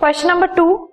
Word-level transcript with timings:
Question 0.00 0.28
number 0.28 0.48
two. 0.56 0.88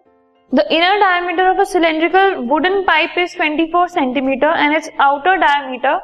The 0.52 0.64
inner 0.70 1.00
diameter 1.00 1.50
of 1.50 1.60
a 1.60 1.66
cylindrical 1.66 2.46
wooden 2.46 2.84
pipe 2.84 3.18
is 3.18 3.34
24 3.36 3.88
centimeter 3.88 4.48
and 4.48 4.76
its 4.76 4.90
outer 5.00 5.38
diameter 5.38 6.00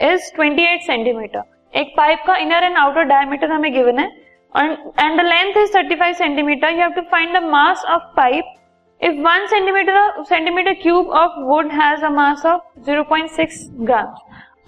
is 0.00 0.24
28 0.34 0.82
centimeter. 0.86 1.42
एक 1.74 1.92
pipe 1.96 2.22
का 2.26 2.36
inner 2.36 2.64
and 2.64 2.76
outer 2.78 3.04
diameter 3.10 3.50
हमें 3.52 3.72
given 3.72 3.98
है। 3.98 4.06
And 4.54 5.20
the 5.20 5.24
length 5.26 5.56
is 5.62 5.72
35 5.76 6.14
centimetre 6.18 6.70
you 6.70 6.80
have 6.80 6.92
to 6.92 7.02
find 7.12 7.36
the 7.36 7.42
mass 7.44 7.84
of 7.88 8.02
pipe 8.16 8.54
if 9.00 9.20
one 9.26 9.46
centimetre 9.50 10.22
centimetre 10.28 10.74
cube 10.82 11.10
of 11.20 11.38
wood 11.50 11.72
has 11.82 12.04
a 12.04 12.10
mass 12.10 12.44
of 12.46 12.62
0.6 12.90 13.62
gram 13.86 14.14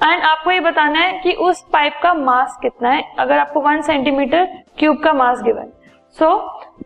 and 0.03 0.23
आपको 0.23 0.51
ये 0.51 0.61
बताना 0.69 1.01
है 1.01 1.19
कि 1.23 1.33
उस 1.49 1.65
pipe 1.73 1.99
का 2.03 2.15
मास 2.15 2.59
कितना 2.63 2.91
है। 2.91 3.03
अगर 3.19 3.39
आपको 3.39 3.61
वन 3.61 3.83
सेंटीमीटर 3.91 4.47
क्यूब 4.79 5.03
का 5.05 5.13
mass 5.23 5.43
given 5.43 5.73
so 6.17 6.37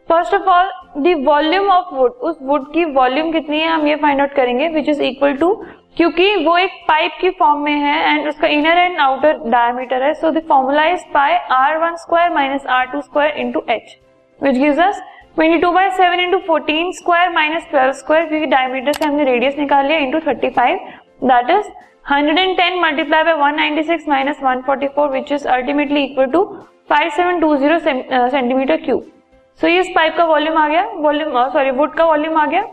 first 0.09 0.35
of 0.35 0.49
all 0.51 0.71
volume 0.97 1.69
of 1.69 1.95
wood 1.95 2.13
उस 2.23 2.37
वुड 2.43 2.73
की 2.73 2.85
वॉल्यूम 2.93 3.31
कितनी 3.33 3.61
है, 3.61 3.69
हम 3.69 3.87
ये 3.87 3.95
फाइंड 3.97 4.21
आउट 4.21 4.33
करेंगे 4.35 4.69
विच 4.69 4.89
इज़ 4.89 5.03
इक्वल 5.03 5.37
टू 5.37 5.55
क्योंकि 5.97 6.35
वो 6.37 6.57
एक 6.59 6.71
पाइप 6.89 7.13
की 7.21 7.31
फॉर्म 7.31 7.61
में 7.61 7.73
है 7.73 7.97
एंड 8.11 8.29
उसका 8.29 8.49
इनर 8.49 8.79
एंड 8.79 8.99
आउटर 9.01 9.39
डायमीटर 9.47 10.03
है 10.03 10.13
so 10.15 10.31
the 10.31 10.43
formula 10.49 10.85
is 10.85 11.05
pi 11.15 11.37
r 11.53 11.79
one 11.79 11.97
square 11.97 12.31
minus 12.33 12.67
r 12.69 12.87
two 12.87 13.01
square 13.01 13.37
into 13.37 13.63
h 13.71 13.97
which 14.41 14.57
gives 14.57 14.79
us 14.79 15.03
22 15.39 15.73
by 15.75 15.89
7 15.91 16.21
into 16.21 16.39
fourteen 16.39 16.91
square 16.93 17.31
minus 17.31 17.67
twelve 17.71 17.93
square 17.93 18.27
क्योंकि 18.27 18.47
diameter 18.47 18.93
से 18.93 19.05
हमने 19.05 19.25
radius 19.25 19.59
निकाल 19.59 19.87
लिया 19.87 19.99
into 19.99 20.21
thirty 20.27 20.51
five 20.51 20.79
that 21.25 21.51
is 21.51 21.71
110 22.13 22.81
multiply 22.81 23.23
by 23.25 23.35
196 23.35 24.09
minus 24.09 24.41
144 24.43 25.11
which 25.13 25.33
is 25.33 25.49
ultimately 25.49 26.05
equal 26.05 26.27
to 26.27 26.45
5720 26.93 28.31
centimetre 28.31 28.77
cube 28.77 29.14
so 29.61 29.69
ये 29.69 29.83
pipe 29.95 30.17
का 30.17 30.25
volume 30.25 30.57
आ 30.59 30.69
गया 30.69 30.85
volume 30.95 31.49
sorry 31.53 31.71
wood 31.71 31.95
का 31.95 32.05
वॉल्यूम 32.05 32.37
आ 32.39 32.47
गया 32.47 32.65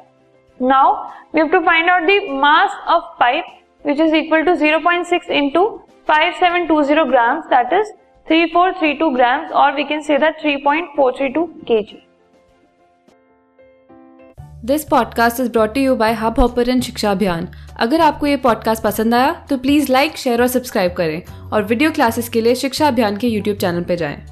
Now, 0.60 1.12
we 1.34 1.40
have 1.40 1.50
to 1.52 1.62
find 1.62 1.90
out 1.90 2.06
the 2.06 2.16
mass 2.42 2.74
of 2.88 3.06
pipe, 3.20 3.46
which 3.86 4.00
is 4.00 4.14
equal 4.14 4.44
to 4.46 4.56
0.6 4.56 5.30
into 5.30 5.82
5720 6.08 7.06
grams. 7.10 7.48
That 7.50 7.74
is 7.74 7.88
3432 8.28 9.16
grams, 9.16 9.52
or 9.52 9.74
we 9.74 9.86
can 9.86 10.04
say 10.04 10.18
that 10.18 10.44
3.432 10.44 11.46
kg. 11.70 11.96
This 14.66 14.84
podcast 14.84 15.40
is 15.40 15.50
brought 15.52 15.78
you 15.78 15.96
by 15.96 16.14
hub 16.14 16.40
hopper 16.40 16.70
and 16.70 16.82
Shiksha 16.84 17.12
Abhiyan 17.12 17.48
अगर 17.80 18.02
आपको 18.02 18.28
ये 18.28 18.36
podcast 18.38 18.84
पसंद 18.84 19.16
आया 19.16 19.32
तो 19.50 19.58
please 19.58 19.92
like 19.92 20.18
share 20.18 20.42
और 20.42 20.48
subscribe 20.48 20.94
करें 20.98 21.50
और 21.54 21.64
video 21.64 21.92
classes 21.92 22.30
के 22.30 22.42
लिए 22.42 22.56
शिक्षा 22.56 22.88
अभियान 22.88 23.18
के 23.18 23.28
यूट्यूब 23.28 23.58
चैनल 23.58 23.84
पर 23.84 23.96
जाएँ। 23.96 24.31